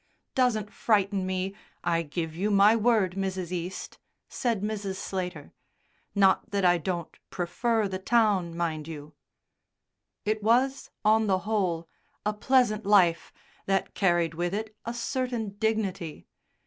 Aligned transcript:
"Doesn't 0.33 0.73
frighten 0.73 1.27
me, 1.27 1.53
I 1.83 2.01
give 2.01 2.35
you 2.35 2.49
my 2.49 2.75
word, 2.75 3.11
Mrs. 3.15 3.51
East," 3.51 3.99
said 4.27 4.63
Mrs. 4.63 4.95
Slater; 4.95 5.53
"not 6.15 6.49
that 6.49 6.65
I 6.65 6.79
don't 6.79 7.15
prefer 7.29 7.87
the 7.87 7.99
town, 7.99 8.57
mind 8.57 8.87
you." 8.87 9.13
It 10.25 10.41
was, 10.41 10.89
on 11.05 11.27
the 11.27 11.37
whole, 11.45 11.87
a 12.25 12.33
pleasant 12.33 12.83
life, 12.83 13.31
that 13.67 13.93
carried 13.93 14.33
with 14.33 14.55
it 14.55 14.75
a 14.85 14.93
certain 14.95 15.49
dignity. 15.59 16.25